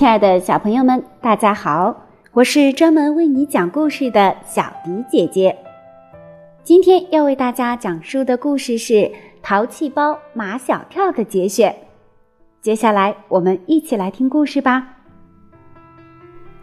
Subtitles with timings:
[0.00, 1.94] 亲爱的小朋友们，大家好！
[2.32, 5.58] 我是专门为你讲故事的小迪姐姐。
[6.64, 8.94] 今天要为大家讲述的故事是
[9.42, 11.76] 《淘气包马小跳》的节选。
[12.62, 14.96] 接下来，我们一起来听故事吧。《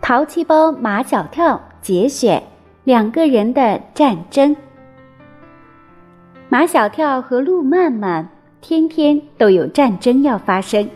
[0.02, 2.41] 淘气包马小跳》节选：
[2.85, 4.58] 两个人的战争。
[6.49, 8.27] 马小跳和路漫漫
[8.62, 10.90] 天天都有战争要发生。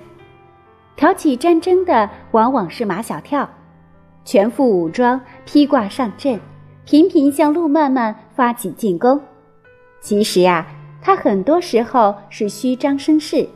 [1.01, 3.49] 挑起战争的往往是马小跳，
[4.23, 6.39] 全副武装，披挂上阵，
[6.85, 9.19] 频频向路漫漫发起进攻。
[9.99, 10.67] 其实呀，
[11.01, 13.49] 他很多时候是虚张声势。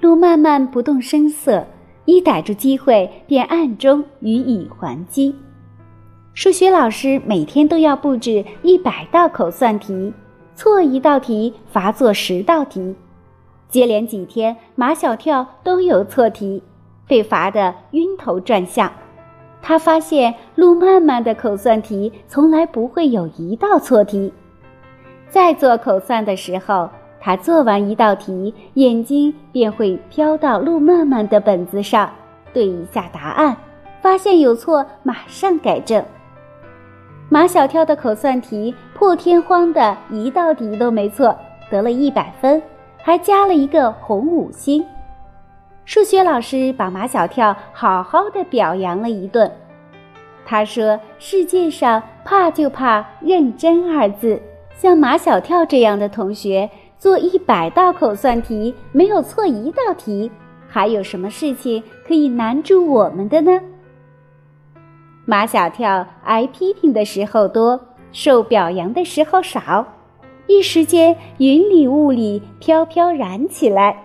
[0.00, 1.64] 路漫漫不动声色，
[2.04, 5.36] 一逮住机会便暗中予以还击。
[6.34, 10.12] 数学老师每天都要布置一百道口算题，
[10.56, 12.96] 错一道题罚做十道题。
[13.68, 16.62] 接连几天，马小跳都有错题，
[17.06, 18.90] 被罚得晕头转向。
[19.60, 24.32] 他发现路漫漫的口算题从来不会有一道错题。
[25.28, 26.88] 在做口算的时候，
[27.20, 32.08] 他做完一道题，眼睛便会飘到路漫漫的本子上，
[32.52, 33.56] 对一下答案，
[34.00, 36.02] 发现有错，马上改正。
[37.28, 41.36] 马小跳的口算题破天荒的一道题都没错，
[41.68, 42.62] 得了一百分。
[43.06, 44.84] 还加了一个红五星，
[45.84, 49.48] 数学老师把马小跳好好的表扬了一顿。
[50.44, 54.42] 他说：“世界上怕就怕认真二字，
[54.74, 56.68] 像马小跳这样的同学，
[56.98, 60.28] 做一百道口算题没有错一道题，
[60.66, 63.60] 还有什么事情可以难住我们的呢？”
[65.24, 67.80] 马小跳挨批评的时候多，
[68.10, 69.86] 受表扬的时候少。
[70.46, 74.04] 一时间，云里雾里，飘飘然起来。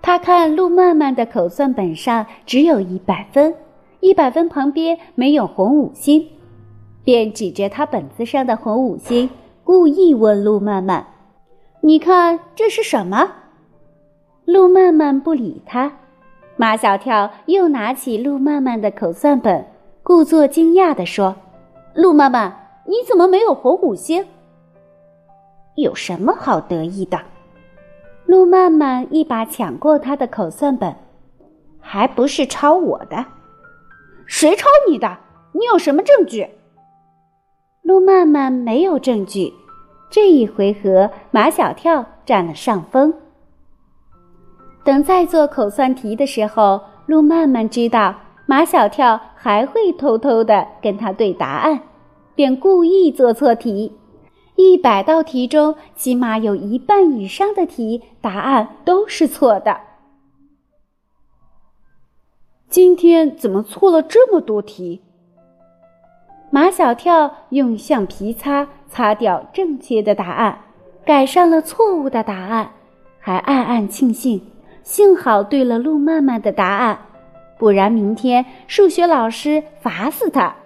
[0.00, 3.54] 他看路漫漫的口算本上只有一百分，
[4.00, 6.26] 一百分旁边没有红五星，
[7.04, 9.28] 便指着他本子上的红五星，
[9.64, 11.06] 故意问路漫漫
[11.82, 13.32] ：“你看这是什么？”
[14.46, 15.92] 路漫漫不理他。
[16.56, 19.66] 马小跳又拿起路漫漫的口算本，
[20.02, 21.36] 故作惊讶地说
[21.94, 24.24] ：“路漫漫，你怎么没有红五星？”
[25.80, 27.20] 有什么好得意的？
[28.26, 30.94] 路漫漫一把抢过他的口算本，
[31.80, 33.24] 还不是抄我的？
[34.26, 35.18] 谁抄你的？
[35.52, 36.48] 你有什么证据？
[37.82, 39.54] 路漫漫没有证据。
[40.10, 43.14] 这一回合，马小跳占了上风。
[44.82, 48.14] 等再做口算题的时候，路漫漫知道
[48.46, 51.80] 马小跳还会偷偷的跟他对答案，
[52.34, 53.97] 便故意做错题。
[54.60, 59.82] 一百道题中，起码有一半以上的题答案都是错的。
[62.68, 65.00] 今天怎么错了这么多题？
[66.50, 70.58] 马小跳用橡皮擦擦掉正确的答案，
[71.04, 72.72] 改上了错误的答案，
[73.20, 74.44] 还暗暗庆幸，
[74.82, 76.98] 幸好对了路漫漫的答案，
[77.58, 80.56] 不然明天数学老师罚死他。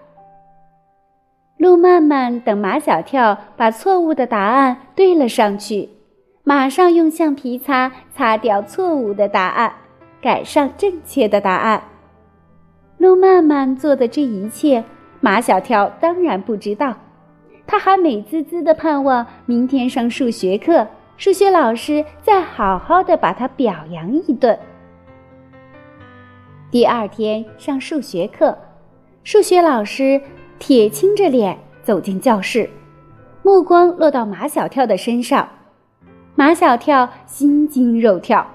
[1.62, 5.90] 路漫漫等马小跳把错误的答案对了上去，
[6.42, 9.72] 马上用橡皮擦擦掉错误的答案，
[10.20, 11.80] 改上正确的答案。
[12.98, 14.82] 路漫漫做的这一切，
[15.20, 16.96] 马小跳当然不知道，
[17.64, 24.58] 他还美滋滋的盼望明天上数学课，数学老师再好好的把他表扬一顿。
[26.72, 28.58] 第二天上数学课，
[29.22, 30.20] 数学老师。
[30.62, 32.70] 铁青着脸走进教室，
[33.42, 35.48] 目光落到马小跳的身上。
[36.36, 38.46] 马小跳心惊肉跳。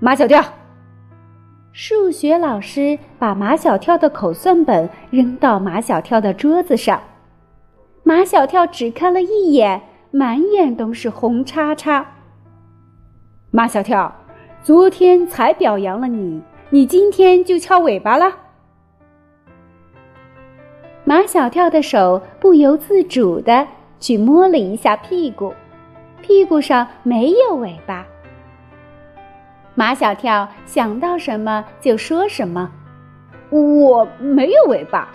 [0.00, 0.42] 马小跳，
[1.72, 7.02] 数学老师把马小跳的口算本扔到马小跳的桌子上。
[8.02, 12.14] 马小跳只看了一眼，满眼都是红叉叉。
[13.50, 14.10] 马小跳，
[14.62, 16.40] 昨天才表扬了你，
[16.70, 18.45] 你今天就翘尾巴了？
[21.08, 23.64] 马小跳的手不由自主的
[24.00, 25.54] 去摸了一下屁股，
[26.20, 28.04] 屁股上没有尾巴。
[29.76, 32.68] 马小跳想到什么就说什么
[33.50, 35.08] ：“我没有尾巴。”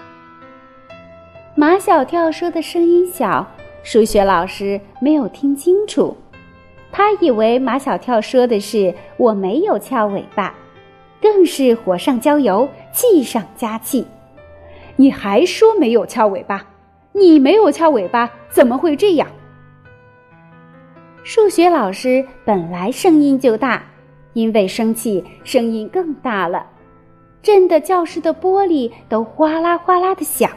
[1.56, 3.46] 马小跳说的声音小，
[3.84, 6.16] 数学老师没有听清楚，
[6.90, 10.56] 他以为马小跳说的是“我没有翘尾巴”，
[11.22, 14.08] 更是火上浇油，气上加气。
[15.02, 16.64] 你还说没有翘尾巴？
[17.12, 19.28] 你没有翘尾巴，怎么会这样？
[21.24, 23.84] 数学老师本来声音就大，
[24.34, 26.68] 因为生气，声音更大了。
[27.42, 30.52] 震得教室的玻璃都哗啦哗啦的响。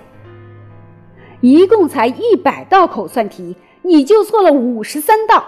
[1.40, 5.42] 一共才一百道口算题，你就错了五十三道。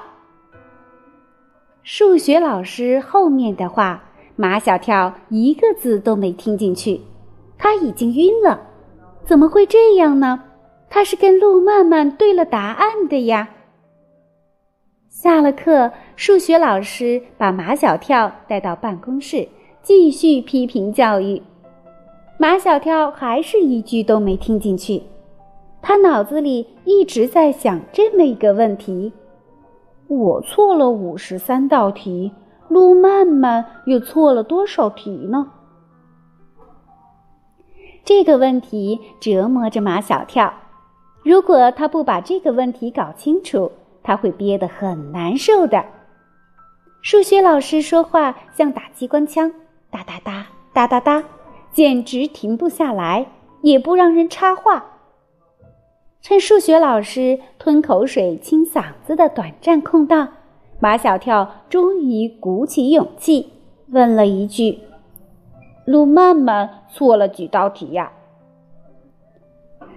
[1.83, 4.05] 数学老师后面的话，
[4.37, 7.03] 马小跳一个字都没听进去，
[7.59, 8.59] 他已经晕了。
[9.27, 10.45] 怎么会这样呢？
[10.89, 13.49] 他是跟路曼曼对了答案的呀。
[15.09, 19.49] 下了课，数学老师把马小跳带到办公室，
[19.83, 21.43] 继续批评教育。
[22.39, 25.03] 马小跳还是一句都没听进去。
[25.83, 29.13] 他脑子里一直在想这么一个问题：
[30.07, 32.31] 我错了五十三道题，
[32.69, 35.51] 路曼曼又错了多少题呢？
[38.07, 40.55] 这个问题折磨着马小跳。
[41.25, 43.73] 如果他不把这个问题搞清楚，
[44.05, 45.85] 他会憋得很难受的。
[47.03, 49.53] 数学老师说话像打机关枪，
[49.91, 51.25] 哒哒哒，哒哒哒，
[51.73, 53.27] 简直停不下来，
[53.63, 54.85] 也不让人插话。
[56.23, 60.29] 趁数学老师吞口水清嗓子的短暂空档，
[60.79, 63.51] 马小跳终于鼓起勇气
[63.89, 64.79] 问了一句
[65.87, 68.13] ：“路曼曼错了几道题呀？”“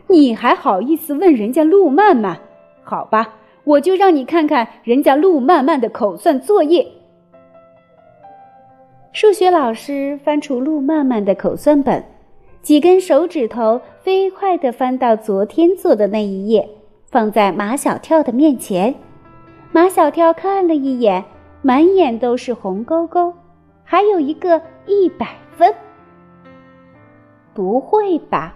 [0.07, 2.39] 你还好意思问人家路曼曼？
[2.83, 6.87] 好吧，我就让你看看人家路曼曼的口算作业。”
[9.11, 12.03] 数学老师翻出路曼曼的口算本。
[12.61, 16.69] 几根手指头飞快地翻到昨天做的那一页，
[17.09, 18.93] 放在马小跳的面前。
[19.71, 21.23] 马小跳看了一眼，
[21.61, 23.33] 满眼都是红勾勾，
[23.85, 25.27] 还有一个一百
[25.59, 25.75] 分。
[27.53, 28.55] 不会吧？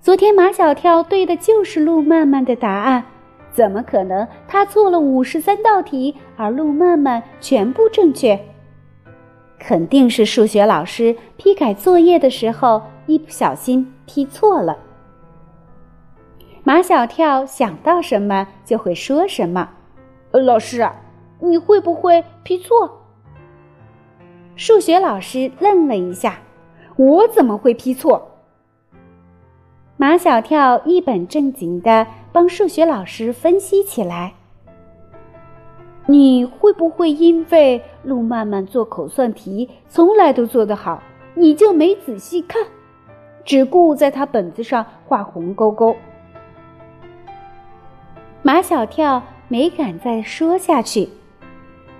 [0.00, 3.04] 昨天马小跳对的就是路曼曼的答案，
[3.52, 8.40] 怎么可能他错了五十三道题，而路曼曼全部正确？
[9.58, 12.82] 肯定是数学老师批改作业的时候。
[13.06, 14.78] 一不小心批错了，
[16.62, 19.68] 马小跳想到什么就会说什么。
[20.30, 20.88] 老师，
[21.40, 23.01] 你会不会批错？
[24.54, 26.38] 数学老师愣了一下，
[26.96, 28.28] 我怎么会批错？
[29.96, 34.34] 马小跳一本正经的帮数学老师分析起来。
[36.06, 41.02] 你会不会因为路曼曼做口算题从来都做得好，
[41.34, 42.62] 你就没仔细看？
[43.44, 45.96] 只顾在他本子上画红勾勾，
[48.42, 51.08] 马小跳没敢再说下去，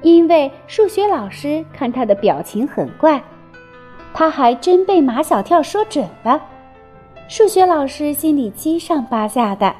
[0.02, 3.22] 因为数学老师看他的表情很怪，
[4.12, 6.43] 他还真被马小跳说准了。
[7.28, 9.75] 数学老师心里七上八下的，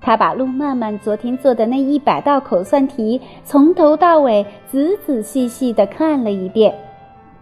[0.00, 6.74] 他把陆曼曼昨天做的那一百道口算题从头到尾仔仔细细的看了一遍，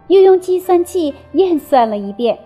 [0.07, 2.37] 又用计算器验算了一遍。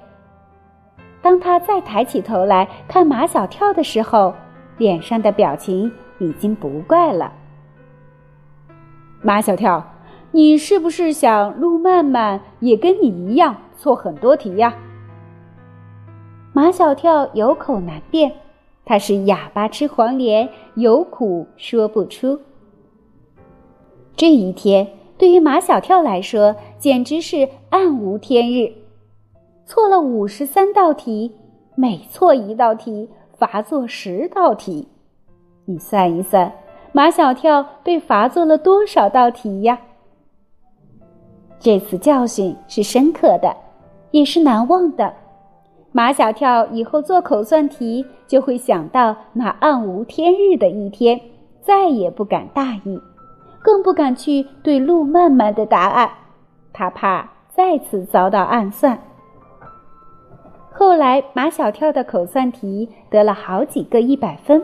[1.22, 4.34] 当他再抬起头来看马小跳的时候，
[4.78, 7.32] 脸上的表情已经不怪了。
[9.26, 9.82] 马小跳，
[10.32, 14.76] 你是不是想陆曼曼也跟你一样错很多题呀？
[16.52, 18.34] 马小跳有口难辩，
[18.84, 22.38] 他是哑巴吃黄连，有苦说不出。
[24.18, 28.74] 这一天对于马小跳来说，简直是暗无天日。
[29.66, 31.32] 错了五十三道题，
[31.76, 34.90] 每错一道题罚做十道题。
[35.64, 36.52] 你算一算，
[36.96, 39.80] 马小跳被罚做了多少道题呀？
[41.60, 43.56] 这次教训是深刻的，
[44.12, 45.12] 也是难忘的。
[45.92, 51.20] 马小跳以后做口算题就会想到那暗无天日的一天，
[51.64, 53.02] 再也不敢大意，
[53.64, 56.12] 更不敢去对路曼曼的答案，
[56.72, 59.00] 他怕再次遭到暗算。
[60.72, 64.64] 后来，马小跳的口算题得了好几个一百分，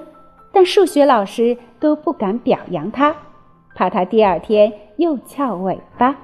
[0.51, 3.15] 但数学老师都不敢表扬他，
[3.75, 6.15] 怕他第二天又翘尾巴。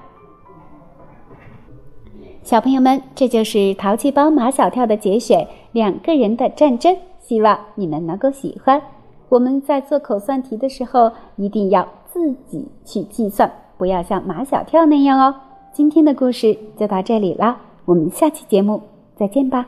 [2.43, 5.39] 小朋友们，这就是《淘气包马小跳》的节选
[5.71, 8.81] 《两个人的战争》，希望你们能够喜欢。
[9.29, 15.33] 我们在做口算题的时候，一定要自己去计算，不要像马小跳那样哦。
[15.73, 18.81] 今天的故事就到这里了，我们下期节目
[19.15, 19.65] 再见吧。